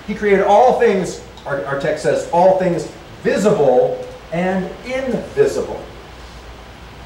He 0.06 0.14
created 0.14 0.46
all 0.46 0.80
things, 0.80 1.22
our, 1.44 1.62
our 1.66 1.78
text 1.78 2.02
says, 2.02 2.30
all 2.32 2.58
things 2.58 2.90
visible 3.22 4.06
and 4.32 4.64
invisible 4.86 5.84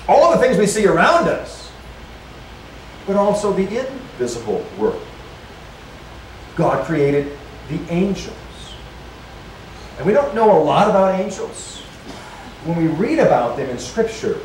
all 0.09 0.33
the 0.33 0.39
things 0.39 0.57
we 0.57 0.67
see 0.67 0.87
around 0.87 1.29
us, 1.29 1.71
but 3.07 3.17
also 3.17 3.53
the 3.53 3.87
invisible 3.87 4.65
world. 4.79 5.03
God 6.57 6.85
created 6.87 7.37
the 7.69 7.79
angels. 7.93 8.35
And 9.99 10.07
we 10.07 10.13
don't 10.13 10.35
know 10.35 10.61
a 10.61 10.63
lot 10.63 10.89
about 10.89 11.21
angels. 11.21 11.77
When 12.65 12.77
we 12.77 12.89
read 12.89 13.19
about 13.19 13.57
them 13.57 13.69
in 13.69 13.79
Scripture, 13.79 14.41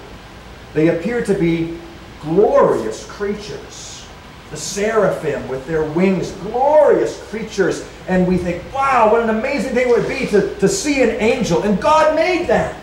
they 0.74 0.89
appear 0.89 1.24
to 1.24 1.34
be 1.34 1.77
glorious 2.22 3.05
creatures. 3.10 4.05
The 4.50 4.58
seraphim 4.58 5.48
with 5.48 5.65
their 5.65 5.84
wings, 5.84 6.32
glorious 6.32 7.22
creatures. 7.29 7.88
And 8.08 8.27
we 8.27 8.38
think, 8.38 8.63
wow, 8.74 9.12
what 9.12 9.22
an 9.24 9.29
amazing 9.29 9.74
thing 9.74 9.89
it 9.89 9.98
would 9.98 10.08
be 10.08 10.27
to, 10.27 10.55
to 10.60 10.67
see 10.67 11.01
an 11.01 11.10
angel. 11.22 11.63
And 11.63 11.82
God 11.82 12.15
made 12.15 12.48
that. 12.48 12.82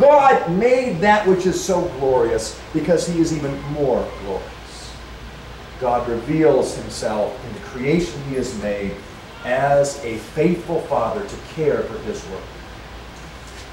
God 0.00 0.50
made 0.50 1.00
that 1.00 1.26
which 1.26 1.44
is 1.44 1.62
so 1.62 1.82
glorious 1.98 2.58
because 2.72 3.06
he 3.06 3.20
is 3.20 3.36
even 3.36 3.60
more 3.72 4.10
glorious. 4.22 4.94
God 5.78 6.08
reveals 6.08 6.74
himself 6.74 7.38
in 7.46 7.52
the 7.52 7.60
creation 7.60 8.18
he 8.30 8.36
has 8.36 8.60
made 8.62 8.96
as 9.44 10.02
a 10.02 10.16
faithful 10.16 10.80
father 10.82 11.22
to 11.22 11.36
care 11.54 11.82
for 11.82 11.98
his 11.98 12.26
work. 12.28 12.42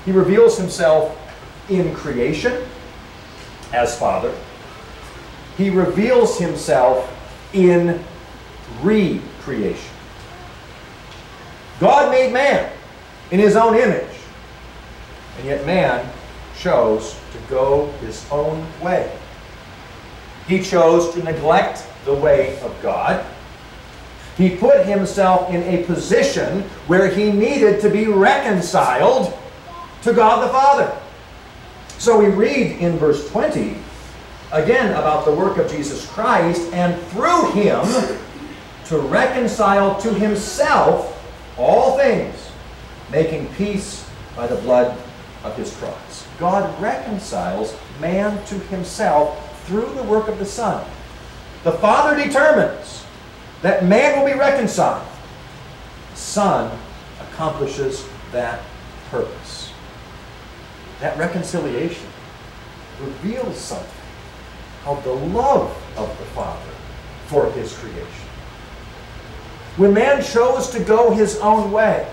He 0.03 0.11
reveals 0.11 0.57
himself 0.57 1.17
in 1.69 1.95
creation 1.95 2.61
as 3.71 3.97
father. 3.97 4.33
He 5.57 5.69
reveals 5.69 6.37
himself 6.37 7.09
in 7.53 8.03
recreation. 8.83 9.95
God 11.79 12.11
made 12.11 12.33
man 12.33 12.69
in 13.31 13.39
his 13.39 13.55
own 13.55 13.75
image. 13.75 14.03
And 15.37 15.45
yet 15.45 15.65
man 15.65 16.09
chose 16.59 17.15
to 17.31 17.37
go 17.49 17.87
his 18.01 18.25
own 18.31 18.65
way. 18.81 19.11
He 20.47 20.61
chose 20.61 21.13
to 21.13 21.23
neglect 21.23 21.85
the 22.05 22.13
way 22.13 22.59
of 22.61 22.75
God. 22.81 23.25
He 24.37 24.55
put 24.55 24.85
himself 24.85 25.49
in 25.49 25.63
a 25.63 25.83
position 25.85 26.61
where 26.87 27.09
he 27.09 27.31
needed 27.31 27.81
to 27.81 27.89
be 27.89 28.07
reconciled 28.07 29.37
to 30.03 30.13
God 30.13 30.47
the 30.47 30.51
Father. 30.51 30.95
So 31.97 32.19
we 32.19 32.27
read 32.27 32.79
in 32.79 32.97
verse 32.97 33.29
20 33.31 33.75
again 34.51 34.91
about 34.91 35.25
the 35.25 35.31
work 35.31 35.57
of 35.57 35.69
Jesus 35.69 36.09
Christ 36.11 36.71
and 36.71 37.01
through 37.07 37.51
him 37.51 37.81
to 38.85 38.99
reconcile 38.99 39.99
to 40.01 40.13
himself 40.13 41.13
all 41.57 41.97
things, 41.97 42.35
making 43.11 43.47
peace 43.55 44.07
by 44.35 44.47
the 44.47 44.55
blood 44.57 44.97
of 45.47 45.57
his 45.57 45.75
cross. 45.77 46.27
God 46.39 46.81
reconciles 46.81 47.75
man 47.99 48.43
to 48.45 48.55
himself 48.55 49.65
through 49.65 49.89
the 49.95 50.03
work 50.03 50.27
of 50.27 50.39
the 50.39 50.45
Son. 50.45 50.85
The 51.63 51.71
Father 51.73 52.21
determines 52.21 53.05
that 53.61 53.85
man 53.85 54.19
will 54.19 54.27
be 54.27 54.37
reconciled. 54.37 55.07
The 56.11 56.17
Son 56.17 56.79
accomplishes 57.19 58.05
that 58.31 58.61
purpose. 59.09 59.71
That 60.99 61.17
reconciliation 61.17 62.07
reveals 63.01 63.57
something 63.57 63.91
of 64.85 65.03
the 65.03 65.13
love 65.13 65.69
of 65.97 66.09
the 66.17 66.25
Father 66.25 66.71
for 67.27 67.51
his 67.51 67.73
creation. 67.73 68.27
When 69.75 69.93
man 69.93 70.23
chose 70.23 70.69
to 70.71 70.79
go 70.79 71.11
his 71.11 71.37
own 71.39 71.71
way, 71.71 72.09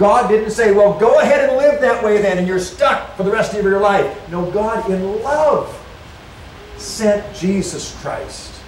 God 0.00 0.30
didn't 0.30 0.52
say, 0.52 0.72
well, 0.72 0.98
go 0.98 1.20
ahead 1.20 1.46
and 1.46 1.58
live 1.58 1.78
that 1.82 2.02
way 2.02 2.22
then, 2.22 2.38
and 2.38 2.48
you're 2.48 2.58
stuck 2.58 3.14
for 3.18 3.22
the 3.22 3.30
rest 3.30 3.52
of 3.52 3.62
your 3.62 3.80
life. 3.80 4.30
No, 4.30 4.50
God 4.50 4.90
in 4.90 5.22
love 5.22 5.78
sent 6.78 7.36
Jesus 7.36 7.94
Christ 8.00 8.62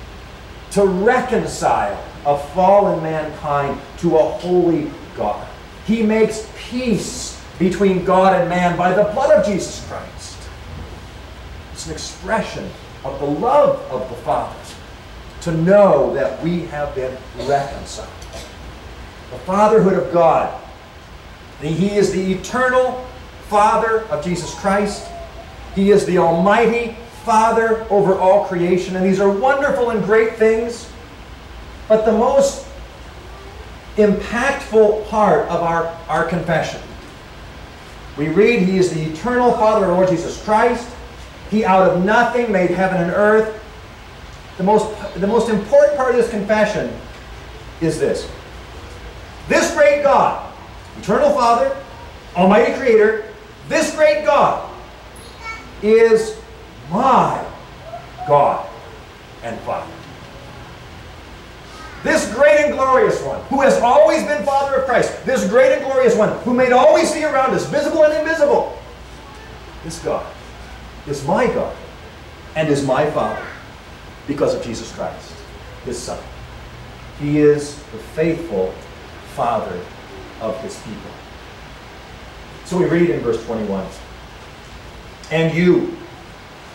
to 0.73 0.85
reconcile 0.85 1.99
a 2.27 2.37
fallen 2.39 3.03
mankind 3.03 3.81
to 4.01 4.19
a 4.19 4.23
holy 4.23 4.91
God. 5.17 5.49
He 5.87 6.03
makes 6.03 6.51
peace 6.69 7.43
between 7.59 8.05
God 8.05 8.39
and 8.39 8.51
man 8.51 8.77
by 8.77 8.93
the 8.93 9.05
blood 9.05 9.31
of 9.31 9.47
Jesus 9.47 9.83
Christ. 9.89 10.37
It's 11.73 11.87
an 11.87 11.95
expression 11.95 12.69
of 13.07 13.19
the 13.21 13.27
love 13.27 13.81
of 13.91 14.07
the 14.11 14.17
Father 14.17 14.61
to 15.41 15.53
know 15.53 16.13
that 16.13 16.43
we 16.43 16.67
have 16.67 16.95
been 16.95 17.17
reconciled. 17.49 18.11
The 19.31 19.39
fatherhood 19.39 19.95
of 19.95 20.13
God. 20.13 20.59
He 21.69 21.97
is 21.97 22.13
the 22.13 22.33
eternal 22.33 23.07
Father 23.49 24.01
of 24.07 24.25
Jesus 24.25 24.55
Christ. 24.55 25.09
He 25.75 25.91
is 25.91 26.05
the 26.05 26.19
Almighty 26.19 26.97
Father 27.25 27.87
over 27.89 28.19
all 28.19 28.47
creation. 28.47 28.97
And 28.97 29.05
these 29.05 29.21
are 29.21 29.31
wonderful 29.31 29.91
and 29.91 30.05
great 30.05 30.37
things. 30.37 30.91
But 31.89 32.05
the 32.05 32.13
most 32.13 32.67
impactful 33.97 35.09
part 35.09 35.49
of 35.49 35.63
our, 35.63 35.87
our 36.09 36.25
confession, 36.25 36.81
we 38.17 38.29
read, 38.29 38.63
He 38.63 38.79
is 38.79 38.93
the 38.93 39.03
eternal 39.03 39.53
Father 39.53 39.87
of 39.87 39.97
Lord 39.97 40.09
Jesus 40.09 40.43
Christ. 40.45 40.89
He 41.51 41.65
out 41.65 41.91
of 41.91 42.05
nothing 42.05 42.51
made 42.51 42.71
heaven 42.71 43.01
and 43.01 43.11
earth. 43.11 43.63
The 44.57 44.65
most, 44.65 45.15
the 45.21 45.27
most 45.27 45.49
important 45.49 45.97
part 45.97 46.11
of 46.11 46.17
this 46.17 46.31
confession 46.31 46.95
is 47.81 47.99
this. 47.99 48.31
This 49.49 49.75
great 49.75 50.03
God, 50.03 50.52
eternal 50.99 51.31
Father, 51.31 51.77
Almighty 52.37 52.73
Creator, 52.75 53.33
this 53.69 53.95
great 53.95 54.25
God 54.25 54.71
is 55.83 56.37
my 56.91 57.45
God 58.27 58.69
and 59.43 59.59
Father. 59.61 59.93
This 62.03 62.33
great 62.35 62.65
and 62.65 62.75
glorious 62.75 63.23
one, 63.23 63.41
who 63.45 63.61
has 63.61 63.81
always 63.81 64.25
been 64.25 64.45
Father 64.45 64.77
of 64.77 64.87
Christ, 64.87 65.25
this 65.25 65.49
great 65.49 65.73
and 65.73 65.85
glorious 65.85 66.17
one, 66.17 66.37
who 66.41 66.53
made 66.53 66.73
all 66.73 66.95
we 66.95 67.05
see 67.05 67.25
around 67.25 67.55
us, 67.55 67.65
visible 67.67 68.05
and 68.05 68.13
invisible, 68.15 68.77
this 69.85 70.03
God 70.03 70.27
is 71.07 71.25
my 71.25 71.47
God 71.47 71.77
and 72.57 72.69
is 72.69 72.85
my 72.85 73.09
Father 73.11 73.47
because 74.27 74.55
of 74.55 74.63
Jesus 74.63 74.93
Christ, 74.95 75.33
his 75.85 75.99
Son. 75.99 76.23
He 77.21 77.39
is 77.39 77.77
the 77.77 77.99
faithful 77.99 78.75
Father 79.35 79.81
of 80.43 80.61
his 80.61 80.79
people. 80.83 81.11
So 82.67 82.77
we 82.77 82.85
read 82.85 83.09
in 83.11 83.21
verse 83.21 83.43
21 83.47 83.87
And 85.31 85.57
you, 85.57 85.97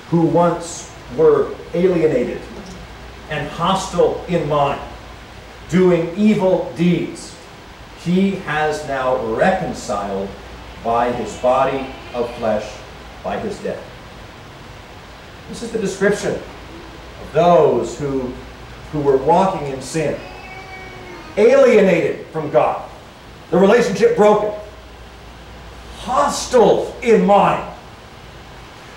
who 0.10 0.22
once 0.22 0.92
were 1.16 1.54
alienated 1.74 2.42
and 3.30 3.48
hostile 3.50 4.26
in 4.28 4.48
mind, 4.50 4.82
doing 5.70 6.16
evil 6.18 6.74
deeds, 6.78 7.36
he 8.04 8.32
has 8.32 8.88
now 8.88 9.24
reconciled 9.36 10.30
by 10.84 11.12
his 11.12 11.36
body 11.38 11.94
of 12.14 12.34
flesh 12.36 12.78
by 13.24 13.38
his 13.40 13.60
death. 13.60 13.84
This 15.50 15.64
is 15.64 15.72
the 15.72 15.80
description 15.80 16.34
of 16.36 17.34
those 17.34 18.00
who, 18.00 18.34
who 18.92 19.02
were 19.02 19.18
walking 19.18 19.68
in 19.68 19.82
sin, 19.82 20.20
alienated 21.36 22.28
from 22.28 22.50
God, 22.52 22.87
the 23.52 23.58
relationship 23.58 24.16
broken, 24.16 24.52
hostile 26.00 26.96
in 27.02 27.26
mind. 27.26 27.74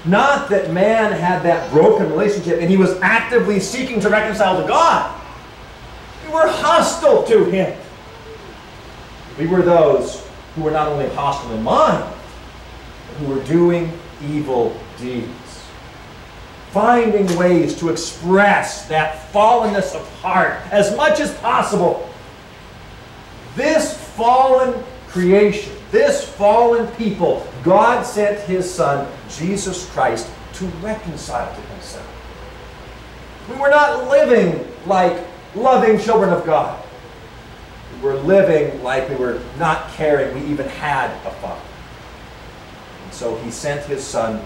Not 0.05 0.49
that 0.51 0.73
man 0.73 1.13
had 1.13 1.43
that 1.43 1.71
broken 1.71 2.11
relationship 2.11 2.61
and 2.61 2.71
he 2.71 2.77
was 2.77 2.99
actively 3.01 3.61
seeking 3.61 4.01
to 4.01 4.09
reconcile 4.09 4.61
to 4.61 4.67
God. 4.67 5.21
We 6.27 6.33
were 6.33 6.47
hostile 6.47 7.23
to 7.25 7.45
him. 7.45 7.79
We 9.39 9.47
were 9.47 9.63
those 9.63 10.27
who 10.55 10.63
were 10.63 10.71
not 10.71 10.89
only 10.89 11.09
hostile 11.11 11.53
in 11.53 11.63
mind, 11.63 12.05
but 13.09 13.17
who 13.19 13.35
were 13.35 13.45
doing 13.45 13.93
evil 14.23 14.77
deeds. 14.99 15.31
Finding 16.71 17.27
ways 17.37 17.77
to 17.81 17.89
express 17.89 18.87
that 18.89 19.33
fallenness 19.33 19.95
of 19.95 20.09
heart 20.21 20.61
as 20.71 20.97
much 20.97 21.21
as 21.21 21.35
possible. 21.39 22.09
This 23.57 24.00
fallen 24.17 24.83
creation, 25.09 25.73
this 25.91 26.25
fallen 26.25 26.87
people, 26.95 27.47
God 27.63 28.05
sent 28.05 28.41
his 28.41 28.73
Son, 28.73 29.11
Jesus 29.29 29.89
Christ, 29.91 30.31
to 30.55 30.67
reconcile 30.83 31.53
to 31.55 31.61
himself. 31.61 32.07
We 33.49 33.57
were 33.57 33.71
not 33.71 34.09
living 34.09 34.67
like 34.87 35.27
loving 35.55 35.99
children 35.99 36.31
of 36.31 36.45
God. 36.47 36.81
We 37.97 38.03
were 38.03 38.15
living 38.15 38.83
like 38.83 39.09
we 39.09 39.17
were 39.17 39.41
not 39.59 39.91
caring 39.93 40.35
we 40.35 40.49
even 40.51 40.69
had 40.69 41.11
a 41.27 41.31
Father. 41.33 41.61
And 43.05 43.13
so 43.13 43.37
he 43.39 43.51
sent 43.51 43.85
his 43.87 44.05
Son, 44.05 44.43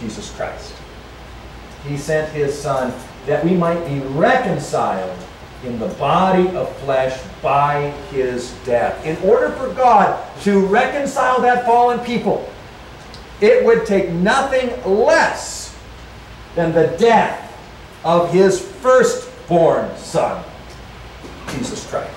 Jesus 0.00 0.34
Christ. 0.34 0.74
He 1.86 1.96
sent 1.96 2.32
his 2.32 2.58
Son 2.58 2.92
that 3.26 3.44
we 3.44 3.54
might 3.54 3.86
be 3.86 4.00
reconciled 4.00 5.18
in 5.66 5.78
the 5.78 5.88
body 5.88 6.48
of 6.56 6.74
flesh 6.78 7.20
by 7.42 7.90
his 8.10 8.52
death. 8.64 9.04
In 9.04 9.16
order 9.28 9.50
for 9.50 9.72
God 9.74 10.22
to 10.42 10.64
reconcile 10.66 11.40
that 11.42 11.64
fallen 11.66 11.98
people, 12.00 12.48
it 13.40 13.64
would 13.64 13.84
take 13.84 14.10
nothing 14.10 14.70
less 14.84 15.76
than 16.54 16.72
the 16.72 16.96
death 16.98 17.42
of 18.04 18.32
his 18.32 18.60
firstborn 18.60 19.94
Son, 19.96 20.42
Jesus 21.50 21.88
Christ. 21.90 22.12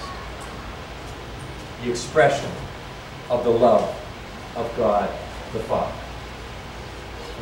The 1.83 1.89
expression 1.89 2.51
of 3.29 3.43
the 3.43 3.49
love 3.49 3.95
of 4.55 4.71
God 4.77 5.09
the 5.53 5.59
Father. 5.59 5.93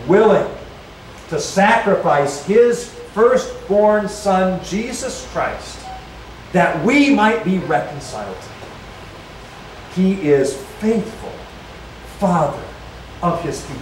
Willing 0.07 0.49
to 1.29 1.39
sacrifice 1.39 2.45
his 2.45 2.89
firstborn 3.13 4.07
Son, 4.07 4.63
Jesus 4.63 5.27
Christ, 5.31 5.86
that 6.53 6.83
we 6.85 7.13
might 7.13 7.43
be 7.43 7.59
reconciled 7.59 8.37
to 8.37 8.49
him. 8.49 8.71
He 9.95 10.29
is 10.29 10.55
faithful 10.55 11.33
Father 12.19 12.63
of 13.21 13.41
his 13.41 13.65
people. 13.65 13.81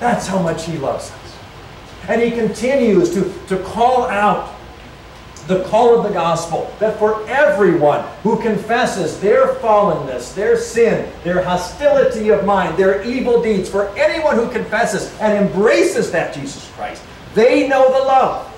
That's 0.00 0.26
how 0.26 0.40
much 0.40 0.66
he 0.66 0.78
loves 0.78 1.10
us. 1.10 1.36
And 2.08 2.20
he 2.20 2.30
continues 2.30 3.14
to, 3.14 3.32
to 3.48 3.62
call 3.64 4.04
out 4.04 4.54
the 5.46 5.62
call 5.64 5.98
of 5.98 6.04
the 6.04 6.10
gospel 6.10 6.74
that 6.78 6.98
for 6.98 7.26
everyone 7.28 8.02
who 8.22 8.40
confesses 8.40 9.20
their 9.20 9.54
fallenness, 9.56 10.34
their 10.34 10.56
sin, 10.56 11.10
their 11.22 11.42
hostility 11.42 12.30
of 12.30 12.44
mind, 12.44 12.76
their 12.78 13.02
evil 13.02 13.42
deeds, 13.42 13.68
for 13.68 13.88
anyone 13.96 14.36
who 14.36 14.50
confesses 14.50 15.14
and 15.20 15.46
embraces 15.46 16.10
that 16.10 16.34
Jesus 16.34 16.70
Christ, 16.72 17.02
they 17.34 17.68
know 17.68 17.86
the 17.88 18.04
love 18.06 18.53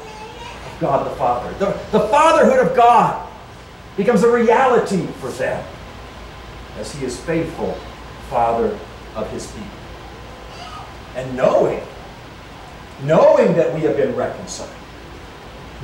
God 0.80 1.10
the 1.10 1.16
Father. 1.16 1.52
The, 1.58 1.66
the 1.90 2.08
fatherhood 2.08 2.66
of 2.66 2.76
God 2.76 3.28
becomes 3.96 4.22
a 4.22 4.30
reality 4.30 5.06
for 5.20 5.28
them 5.30 5.64
as 6.78 6.94
He 6.94 7.04
is 7.04 7.18
faithful 7.18 7.72
Father 8.28 8.78
of 9.14 9.30
His 9.30 9.46
people. 9.52 9.68
And 11.14 11.34
knowing, 11.36 11.82
knowing 13.04 13.54
that 13.56 13.74
we 13.74 13.80
have 13.80 13.96
been 13.96 14.14
reconciled, 14.14 14.70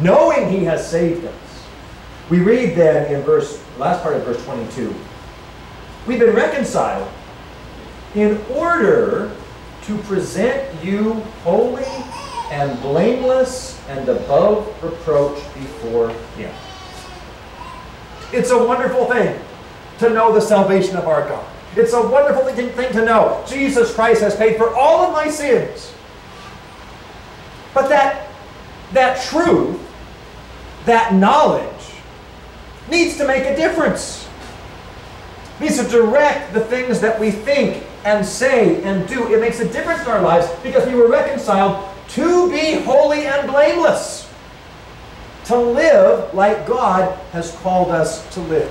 knowing 0.00 0.50
He 0.50 0.64
has 0.64 0.88
saved 0.88 1.24
us, 1.24 1.64
we 2.28 2.40
read 2.40 2.76
then 2.76 3.12
in 3.12 3.22
verse 3.22 3.62
last 3.78 4.02
part 4.02 4.16
of 4.16 4.24
verse 4.24 4.42
22, 4.44 4.94
we've 6.07 6.18
been 6.18 6.35
reconciled 6.35 7.09
in 8.14 8.38
order 8.50 9.35
to 9.83 9.98
present 9.98 10.85
you 10.85 11.14
holy 11.44 11.85
and 12.52 12.78
blameless 12.82 13.80
and 13.88 14.06
above 14.08 14.68
reproach 14.84 15.42
before 15.54 16.10
Him. 16.36 16.54
It's 18.30 18.50
a 18.50 18.64
wonderful 18.64 19.06
thing 19.06 19.40
to 20.00 20.10
know 20.10 20.32
the 20.34 20.40
salvation 20.40 20.96
of 20.96 21.08
our 21.08 21.26
God. 21.26 21.46
It's 21.76 21.94
a 21.94 22.06
wonderful 22.06 22.44
thing 22.52 22.92
to 22.92 23.04
know. 23.04 23.42
Jesus 23.48 23.94
Christ 23.94 24.20
has 24.20 24.36
paid 24.36 24.58
for 24.58 24.74
all 24.74 25.06
of 25.06 25.12
my 25.12 25.30
sins. 25.30 25.94
But 27.72 27.88
that, 27.88 28.28
that 28.92 29.22
truth, 29.22 29.80
that 30.84 31.14
knowledge, 31.14 31.94
needs 32.90 33.16
to 33.16 33.26
make 33.26 33.44
a 33.44 33.56
difference. 33.56 34.28
needs 35.58 35.82
to 35.82 35.88
direct 35.88 36.52
the 36.52 36.60
things 36.60 37.00
that 37.00 37.18
we 37.18 37.30
think 37.30 37.86
and 38.04 38.26
say 38.26 38.82
and 38.82 39.08
do. 39.08 39.32
It 39.32 39.40
makes 39.40 39.60
a 39.60 39.72
difference 39.72 40.02
in 40.02 40.08
our 40.08 40.20
lives 40.20 40.48
because 40.62 40.86
we 40.86 40.94
were 40.94 41.08
reconciled 41.08 41.88
to 42.08 42.50
be 42.50 42.74
holy 42.82 43.26
and 43.26 43.50
blameless. 43.50 44.28
To 45.46 45.56
live 45.56 46.32
like 46.34 46.66
God 46.66 47.18
has 47.32 47.54
called 47.56 47.90
us 47.90 48.32
to 48.34 48.40
live. 48.40 48.70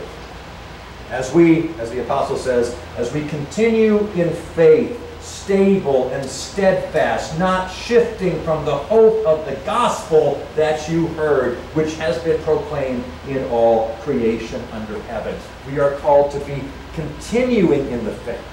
As 1.10 1.34
we, 1.34 1.70
as 1.76 1.92
the 1.92 2.02
apostle 2.02 2.38
says, 2.38 2.78
as 2.98 3.14
we 3.14 3.28
continue 3.28 4.08
in 4.12 4.30
faith, 4.34 4.98
stable 5.22 6.10
and 6.10 6.28
steadfast, 6.28 7.38
not 7.38 7.68
shifting 7.68 8.42
from 8.44 8.66
the 8.66 8.76
hope 8.76 9.26
of 9.26 9.46
the 9.46 9.56
gospel 9.66 10.46
that 10.56 10.90
you 10.90 11.08
heard, 11.10 11.58
which 11.76 11.96
has 11.96 12.18
been 12.24 12.42
proclaimed 12.44 13.04
in 13.28 13.44
all 13.50 13.96
creation 14.02 14.62
under 14.72 15.00
heaven. 15.04 15.36
We 15.68 15.80
are 15.80 15.96
called 15.98 16.32
to 16.32 16.40
be 16.42 16.64
continuing 16.94 17.88
in 17.92 18.04
the 18.04 18.12
faith, 18.12 18.44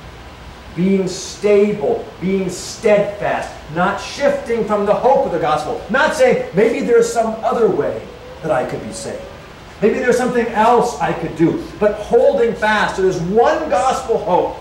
being 0.79 1.09
stable, 1.09 2.07
being 2.21 2.49
steadfast, 2.49 3.53
not 3.75 4.01
shifting 4.01 4.65
from 4.65 4.87
the 4.87 4.95
hope 4.95 5.27
of 5.27 5.33
the 5.33 5.39
gospel, 5.41 5.85
not 5.91 6.15
saying 6.15 6.49
maybe 6.55 6.87
there's 6.87 7.13
some 7.13 7.35
other 7.45 7.69
way 7.69 8.01
that 8.43 8.53
I 8.53 8.65
could 8.65 8.81
be 8.85 8.93
saved. 8.93 9.21
Maybe 9.83 9.99
there's 9.99 10.17
something 10.17 10.47
else 10.47 10.97
I 11.01 11.13
could 11.13 11.37
do, 11.37 11.65
but 11.81 11.95
holding 11.95 12.55
fast 12.55 12.95
to 12.95 13.03
this 13.03 13.21
one 13.23 13.69
gospel 13.69 14.19
hope 14.19 14.57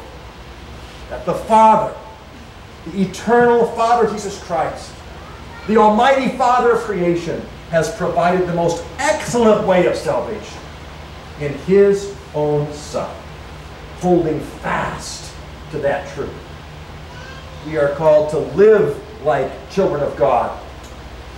that 1.12 1.24
the 1.28 1.36
Father, 1.36 1.96
the 2.88 3.02
eternal 3.04 3.68
Father 3.74 4.10
Jesus 4.10 4.44
Christ, 4.44 4.92
the 5.68 5.78
Almighty 5.78 6.36
Father 6.36 6.72
of 6.72 6.80
creation, 6.80 7.46
has 7.70 7.96
provided 7.96 8.48
the 8.48 8.56
most 8.56 8.84
excellent 8.98 9.68
way 9.68 9.86
of 9.86 9.96
salvation 9.96 10.62
in 11.40 11.54
His 11.60 12.16
own 12.34 12.74
Son, 12.74 13.16
holding 14.00 14.40
fast 14.40 15.27
to 15.72 15.80
that 15.80 16.08
truth. 16.14 16.34
We 17.66 17.78
are 17.78 17.94
called 17.96 18.30
to 18.32 18.40
live 18.40 19.02
like 19.24 19.52
children 19.70 20.02
of 20.02 20.16
God, 20.16 20.58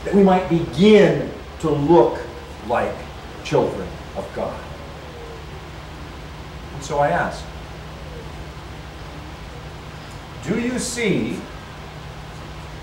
that 0.05 0.13
we 0.13 0.23
might 0.23 0.47
begin 0.49 1.31
to 1.59 1.69
look 1.69 2.21
like 2.67 2.95
children 3.43 3.87
of 4.15 4.29
God. 4.35 4.59
And 6.75 6.83
so 6.83 6.99
I 6.99 7.09
ask, 7.09 7.43
do 10.43 10.59
you 10.59 10.79
see 10.79 11.39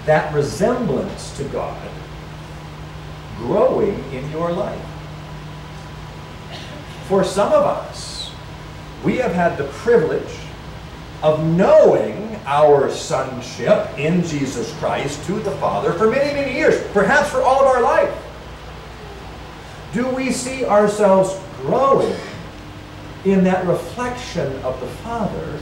that 0.04 0.32
resemblance 0.34 1.36
to 1.36 1.44
God 1.44 1.88
growing 3.38 4.02
in 4.12 4.30
your 4.30 4.52
life? 4.52 4.84
For 7.08 7.22
some 7.22 7.52
of 7.52 7.62
us, 7.64 8.32
we 9.04 9.16
have 9.18 9.32
had 9.32 9.56
the 9.56 9.64
privilege 9.64 10.45
of 11.26 11.44
knowing 11.44 12.36
our 12.46 12.88
sonship 12.88 13.98
in 13.98 14.22
Jesus 14.22 14.72
Christ 14.74 15.24
to 15.26 15.40
the 15.40 15.50
Father 15.52 15.92
for 15.92 16.08
many, 16.08 16.32
many 16.32 16.54
years, 16.54 16.80
perhaps 16.92 17.30
for 17.30 17.42
all 17.42 17.62
of 17.62 17.66
our 17.66 17.82
life. 17.82 18.16
Do 19.92 20.08
we 20.08 20.30
see 20.30 20.64
ourselves 20.64 21.36
growing 21.62 22.14
in 23.24 23.42
that 23.42 23.66
reflection 23.66 24.54
of 24.62 24.78
the 24.78 24.86
Father 24.86 25.58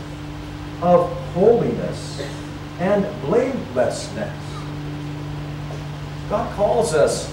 of 0.83 1.11
holiness 1.33 2.21
and 2.79 3.07
blamelessness? 3.23 4.39
God 6.29 6.55
calls 6.57 6.93
us 6.93 7.33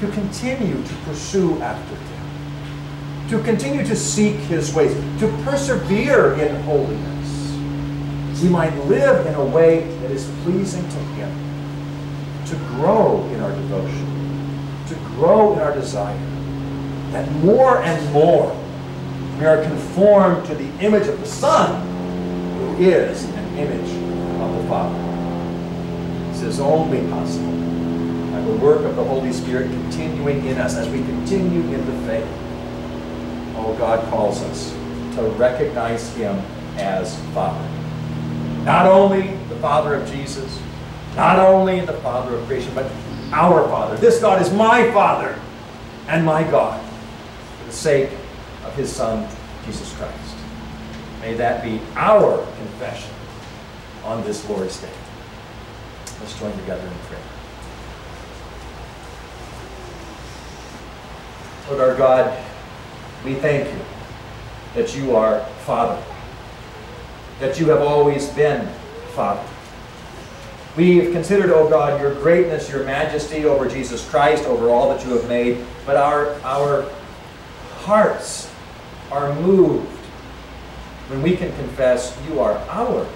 to 0.00 0.10
continue 0.10 0.82
to 0.82 0.94
pursue 1.06 1.58
after 1.62 1.94
Him, 1.94 3.30
to 3.30 3.42
continue 3.42 3.82
to 3.86 3.96
seek 3.96 4.36
His 4.40 4.74
ways, 4.74 4.92
to 5.20 5.28
persevere 5.42 6.34
in 6.34 6.54
holiness. 6.64 7.15
We 8.42 8.48
might 8.48 8.76
live 8.86 9.26
in 9.26 9.34
a 9.34 9.44
way 9.44 9.80
that 10.00 10.10
is 10.10 10.30
pleasing 10.42 10.82
to 10.82 10.98
Him, 11.16 12.44
to 12.46 12.56
grow 12.76 13.24
in 13.32 13.40
our 13.40 13.52
devotion 13.52 14.16
to 14.88 14.94
grow 15.16 15.52
in 15.54 15.58
our 15.58 15.74
desire 15.74 16.16
that 17.10 17.30
more 17.44 17.82
and 17.82 18.12
more 18.12 18.56
we 19.38 19.44
are 19.44 19.62
conformed 19.62 20.46
to 20.46 20.54
the 20.54 20.68
image 20.78 21.08
of 21.08 21.20
the 21.20 21.26
Son, 21.26 21.86
who 22.58 22.84
is 22.84 23.24
an 23.24 23.58
image 23.58 23.90
of 24.40 24.62
the 24.62 24.68
Father. 24.68 26.32
This 26.32 26.42
is 26.42 26.60
only 26.60 27.08
possible 27.10 27.52
by 28.32 28.40
the 28.40 28.56
work 28.56 28.84
of 28.84 28.96
the 28.96 29.04
Holy 29.04 29.32
Spirit 29.32 29.70
continuing 29.70 30.44
in 30.46 30.58
us 30.58 30.76
as 30.76 30.88
we 30.88 30.98
continue 30.98 31.60
in 31.60 31.84
the 31.86 32.06
faith. 32.06 32.28
Oh, 33.56 33.74
God 33.78 34.08
calls 34.08 34.40
us 34.42 34.70
to 35.16 35.22
recognize 35.36 36.14
Him 36.14 36.38
as 36.76 37.18
Father. 37.32 37.85
Not 38.66 38.86
only 38.86 39.28
the 39.48 39.54
Father 39.58 39.94
of 39.94 40.10
Jesus, 40.10 40.60
not 41.14 41.38
only 41.38 41.82
the 41.82 41.92
Father 41.92 42.34
of 42.34 42.44
creation, 42.48 42.74
but 42.74 42.90
our 43.32 43.62
Father. 43.68 43.96
This 43.96 44.20
God 44.20 44.42
is 44.42 44.52
my 44.52 44.90
Father 44.90 45.40
and 46.08 46.26
my 46.26 46.42
God 46.42 46.84
for 47.58 47.66
the 47.66 47.72
sake 47.72 48.10
of 48.64 48.74
his 48.74 48.92
Son, 48.92 49.28
Jesus 49.64 49.96
Christ. 49.96 50.36
May 51.20 51.34
that 51.34 51.62
be 51.62 51.80
our 51.94 52.44
confession 52.56 53.12
on 54.02 54.24
this 54.24 54.48
Lord's 54.48 54.80
Day. 54.80 54.90
Let's 56.18 56.36
join 56.36 56.50
together 56.58 56.88
in 56.88 56.94
prayer. 57.06 57.22
Lord 61.68 61.80
our 61.80 61.94
God, 61.96 62.44
we 63.24 63.34
thank 63.34 63.72
you 63.72 63.80
that 64.74 64.96
you 64.96 65.14
are 65.14 65.44
Father, 65.64 66.02
that 67.40 67.60
you 67.60 67.68
have 67.68 67.82
always 67.82 68.28
been 68.30 68.66
Father 69.14 69.46
We've 70.76 71.10
considered, 71.10 71.48
O 71.50 71.66
oh 71.66 71.70
God, 71.70 71.98
your 72.02 72.14
greatness, 72.16 72.70
your 72.70 72.84
majesty 72.84 73.46
over 73.46 73.66
Jesus 73.66 74.06
Christ, 74.10 74.44
over 74.44 74.68
all 74.68 74.90
that 74.90 75.02
you 75.06 75.16
have 75.16 75.26
made, 75.26 75.64
but 75.86 75.96
our, 75.96 76.34
our 76.42 76.86
hearts 77.78 78.52
are 79.10 79.34
moved 79.40 79.88
when 81.08 81.22
we 81.22 81.34
can 81.34 81.50
confess 81.56 82.14
you 82.28 82.40
are 82.40 82.58
our 82.68 83.08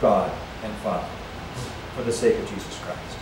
God 0.00 0.32
and 0.62 0.72
Father 0.76 1.06
for 1.94 2.04
the 2.04 2.12
sake 2.12 2.38
of 2.38 2.48
Jesus 2.48 2.78
Christ. 2.78 3.18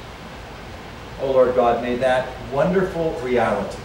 Oh 1.20 1.32
Lord 1.32 1.56
God, 1.56 1.82
may 1.82 1.96
that 1.96 2.28
wonderful 2.52 3.10
reality, 3.20 3.82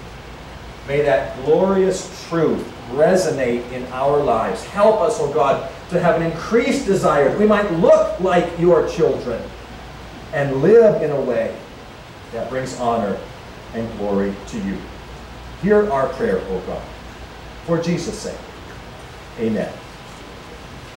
may 0.87 1.01
that 1.01 1.35
glorious 1.43 2.27
truth 2.29 2.63
resonate 2.91 3.71
in 3.71 3.83
our 3.87 4.21
lives. 4.21 4.63
Help 4.65 5.01
us, 5.01 5.17
oh 5.19 5.33
God, 5.33 5.71
to 5.89 5.99
have 5.99 6.21
an 6.21 6.31
increased 6.31 6.85
desire 6.85 7.35
we 7.37 7.45
might 7.45 7.71
look 7.73 8.19
like 8.19 8.47
your 8.59 8.87
children 8.89 9.41
and 10.33 10.61
live 10.61 11.01
in 11.01 11.11
a 11.11 11.21
way 11.21 11.55
that 12.33 12.49
brings 12.49 12.77
honor 12.79 13.17
and 13.73 13.97
glory 13.97 14.33
to 14.47 14.59
you. 14.59 14.77
Hear 15.61 15.89
our 15.91 16.09
prayer, 16.09 16.39
O 16.39 16.59
God. 16.67 16.83
For 17.65 17.81
Jesus' 17.81 18.19
sake. 18.19 18.37
Amen. 19.39 19.71